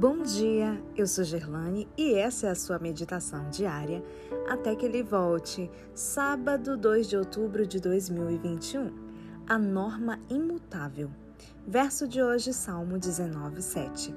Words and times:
Bom 0.00 0.22
dia, 0.22 0.82
eu 0.96 1.06
sou 1.06 1.22
Gerlane 1.22 1.86
e 1.94 2.14
essa 2.14 2.46
é 2.46 2.50
a 2.50 2.54
sua 2.54 2.78
meditação 2.78 3.50
diária 3.50 4.02
até 4.48 4.74
que 4.74 4.86
ele 4.86 5.02
volte, 5.02 5.70
sábado 5.94 6.74
2 6.74 7.06
de 7.06 7.18
outubro 7.18 7.66
de 7.66 7.78
2021. 7.78 8.90
A 9.46 9.58
norma 9.58 10.18
imutável. 10.30 11.10
Verso 11.66 12.08
de 12.08 12.22
hoje, 12.22 12.54
Salmo 12.54 12.98
19, 12.98 13.60
7. 13.60 14.14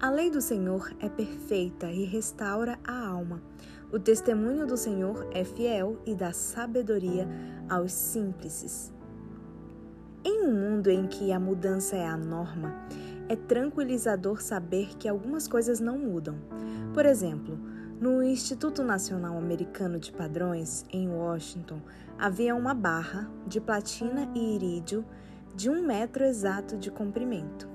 A 0.00 0.08
lei 0.08 0.30
do 0.30 0.40
Senhor 0.40 0.94
é 1.00 1.08
perfeita 1.08 1.90
e 1.90 2.04
restaura 2.04 2.78
a 2.84 3.04
alma. 3.04 3.42
O 3.92 3.98
testemunho 3.98 4.68
do 4.68 4.76
Senhor 4.76 5.28
é 5.32 5.42
fiel 5.42 6.00
e 6.06 6.14
dá 6.14 6.32
sabedoria 6.32 7.26
aos 7.68 7.90
simples. 7.90 8.94
Em 10.24 10.46
um 10.46 10.52
mundo 10.52 10.92
em 10.92 11.08
que 11.08 11.32
a 11.32 11.40
mudança 11.40 11.96
é 11.96 12.06
a 12.06 12.16
norma, 12.16 12.72
é 13.28 13.36
tranquilizador 13.36 14.42
saber 14.42 14.96
que 14.98 15.08
algumas 15.08 15.48
coisas 15.48 15.80
não 15.80 15.98
mudam. 15.98 16.36
Por 16.92 17.06
exemplo, 17.06 17.58
no 18.00 18.22
Instituto 18.22 18.82
Nacional 18.82 19.36
Americano 19.36 19.98
de 19.98 20.12
Padrões, 20.12 20.84
em 20.92 21.08
Washington, 21.08 21.80
havia 22.18 22.54
uma 22.54 22.74
barra 22.74 23.30
de 23.46 23.60
platina 23.60 24.30
e 24.34 24.54
irídio 24.54 25.04
de 25.54 25.70
um 25.70 25.82
metro 25.86 26.24
exato 26.24 26.76
de 26.76 26.90
comprimento. 26.90 27.68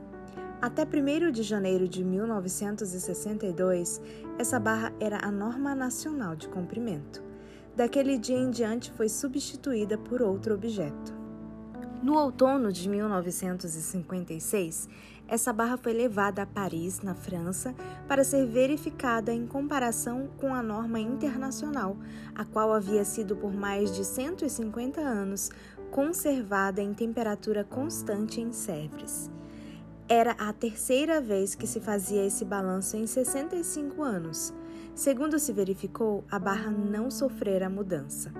Até 0.62 0.84
1 0.84 1.31
de 1.31 1.41
janeiro 1.41 1.88
de 1.88 2.04
1962, 2.04 4.02
essa 4.38 4.59
barra 4.59 4.91
era 4.99 5.26
a 5.26 5.31
norma 5.31 5.73
nacional 5.73 6.35
de 6.35 6.49
comprimento. 6.49 7.23
Daquele 7.76 8.18
dia 8.18 8.38
em 8.38 8.52
diante 8.52 8.91
foi 8.91 9.07
substituída 9.07 9.98
por 9.98 10.21
outro 10.21 10.54
objeto. 10.54 11.18
No 12.02 12.17
outono 12.17 12.71
de 12.71 12.88
1956, 12.88 14.87
essa 15.27 15.51
barra 15.51 15.76
foi 15.76 15.91
levada 15.91 16.41
a 16.41 16.46
Paris, 16.46 17.01
na 17.01 17.13
França, 17.13 17.76
para 18.07 18.23
ser 18.23 18.46
verificada 18.46 19.34
em 19.34 19.46
comparação 19.46 20.29
com 20.38 20.55
a 20.55 20.63
norma 20.63 21.01
internacional, 21.01 21.98
a 22.34 22.46
qual 22.46 22.71
havia 22.71 23.04
sido 23.04 23.35
por 23.35 23.54
mais 23.54 23.93
de 23.93 24.05
150 24.05 25.01
anos 25.01 25.51
conservada 25.91 26.82
em 26.82 26.93
temperatura 26.93 27.65
constante 27.65 28.40
em 28.40 28.54
Sèvres. 28.54 29.29
Era 30.07 30.32
a 30.32 30.54
terceira 30.54 31.20
vez 31.20 31.54
que 31.54 31.68
se 31.68 31.82
fazia 31.82 32.26
esse 32.26 32.45
balanço 32.45 32.95
em 32.95 33.05
65 33.05 34.01
anos. 34.01 34.54
Segundo 34.95 35.38
se 35.38 35.51
verificou, 35.51 36.23
a 36.32 36.40
barra 36.40 36.71
não 36.71 37.12
sofrera 37.12 37.70
mudança. 37.70 38.32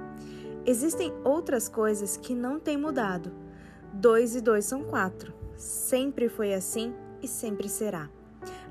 Existem 0.66 1.12
outras 1.26 1.68
coisas 1.68 2.16
que 2.16 2.34
não 2.34 2.58
têm 2.58 2.78
mudado 2.78 3.49
2 3.94 4.36
e 4.36 4.42
2 4.42 4.64
são 4.64 4.84
4. 4.84 5.34
Sempre 5.58 6.30
foi 6.30 6.54
assim 6.54 6.94
e 7.22 7.28
sempre 7.28 7.68
será. 7.68 8.10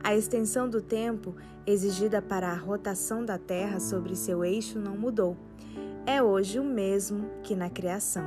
A 0.03 0.15
extensão 0.15 0.69
do 0.69 0.81
tempo 0.81 1.35
exigida 1.67 2.23
para 2.23 2.51
a 2.51 2.57
rotação 2.57 3.25
da 3.25 3.37
Terra 3.37 3.81
sobre 3.81 4.17
seu 4.17 4.45
eixo 4.45 4.79
não 4.79 4.97
mudou. 4.97 5.37
É 6.07 6.23
hoje 6.23 6.59
o 6.59 6.65
mesmo 6.65 7.29
que 7.43 7.55
na 7.55 7.69
criação. 7.69 8.25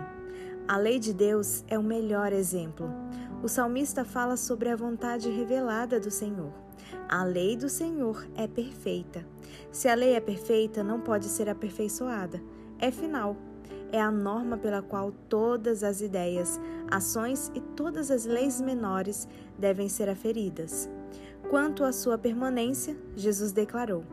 A 0.67 0.77
lei 0.77 0.99
de 0.99 1.13
Deus 1.13 1.63
é 1.67 1.79
o 1.79 1.83
melhor 1.83 2.31
exemplo. 2.31 2.87
O 3.41 3.47
salmista 3.47 4.05
fala 4.05 4.37
sobre 4.37 4.69
a 4.69 4.75
vontade 4.75 5.29
revelada 5.29 5.99
do 5.99 6.11
Senhor. 6.11 6.53
A 7.09 7.23
lei 7.23 7.57
do 7.57 7.67
Senhor 7.67 8.27
é 8.35 8.47
perfeita. 8.47 9.25
Se 9.71 9.87
a 9.87 9.95
lei 9.95 10.13
é 10.13 10.19
perfeita, 10.19 10.83
não 10.83 10.99
pode 10.99 11.25
ser 11.25 11.49
aperfeiçoada. 11.49 12.41
É 12.77 12.91
final 12.91 13.35
é 13.91 14.01
a 14.01 14.11
norma 14.11 14.57
pela 14.57 14.81
qual 14.81 15.11
todas 15.27 15.83
as 15.83 16.01
ideias, 16.01 16.59
ações 16.89 17.51
e 17.53 17.59
todas 17.59 18.09
as 18.09 18.25
leis 18.25 18.61
menores 18.61 19.27
devem 19.57 19.89
ser 19.89 20.09
aferidas. 20.09 20.89
Quanto 21.49 21.83
à 21.83 21.91
sua 21.91 22.17
permanência, 22.17 22.95
Jesus 23.15 23.51
declarou: 23.51 24.03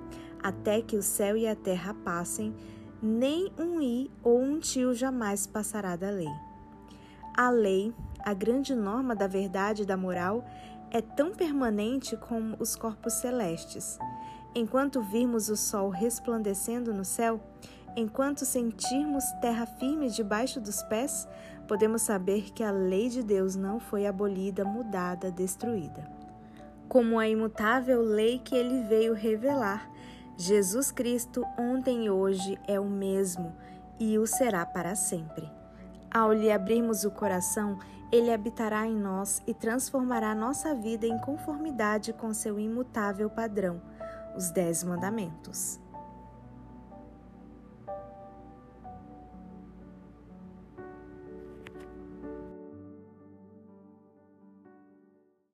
Até 0.43 0.83
que 0.83 0.97
o 0.97 1.03
céu 1.03 1.37
e 1.37 1.47
a 1.47 1.55
terra 1.55 1.95
passem, 2.05 2.55
nem 3.01 3.53
um 3.59 3.81
i 3.81 4.11
ou 4.23 4.41
um 4.41 4.59
tio 4.59 4.93
jamais 4.93 5.47
passará 5.47 5.95
da 5.95 6.11
lei. 6.11 6.29
A 7.37 7.51
lei, 7.51 7.95
a 8.25 8.35
grande 8.35 8.75
norma 8.75 9.15
da 9.15 9.29
verdade 9.29 9.83
e 9.83 9.87
da 9.87 9.97
moral, 9.97 10.45
é 10.91 11.01
tão 11.01 11.31
permanente 11.31 12.17
como 12.17 12.57
os 12.59 12.75
corpos 12.75 13.15
celestes. 13.15 13.99
Enquanto 14.55 15.01
virmos 15.01 15.49
o 15.49 15.57
sol 15.57 15.91
resplandecendo 15.91 16.93
no 16.93 17.05
céu, 17.05 17.41
Enquanto 17.97 18.45
sentirmos 18.45 19.25
terra 19.41 19.67
firme 19.67 20.11
debaixo 20.11 20.61
dos 20.61 20.83
pés, 20.85 21.29
podemos 21.67 22.03
saber 22.03 22.53
que 22.53 22.63
a 22.63 22.71
lei 22.71 23.09
de 23.09 23.23
Deus 23.23 23.57
não 23.57 23.81
foi 23.81 24.07
abolida, 24.07 24.65
mudada, 24.65 25.31
destruída. 25.31 26.09
Como 26.89 27.19
a 27.19 27.29
imutável 27.29 28.01
lei 28.01 28.39
que 28.39 28.55
ele 28.55 28.83
veio 28.83 29.13
revelar, 29.13 29.91
Jesus 30.37 30.91
Cristo 30.91 31.45
ontem 31.59 32.07
e 32.07 32.11
hoje 32.11 32.59
é 32.67 32.79
o 32.79 32.87
mesmo 32.87 33.55
e 33.99 34.19
o 34.19 34.27
será 34.27 34.65
para 34.65 34.95
sempre. 34.95 35.51
Ao 36.11 36.33
lhe 36.33 36.51
abrirmos 36.51 37.05
o 37.05 37.11
coração, 37.11 37.79
ele 38.11 38.33
habitará 38.33 38.87
em 38.87 38.95
nós 38.95 39.43
e 39.47 39.53
transformará 39.53 40.35
nossa 40.35 40.75
vida 40.75 41.07
em 41.07 41.19
conformidade 41.19 42.13
com 42.13 42.33
seu 42.33 42.59
imutável 42.59 43.29
padrão, 43.29 43.83
os 44.35 44.51
Dez 44.51 44.83
Mandamentos. 44.83 45.79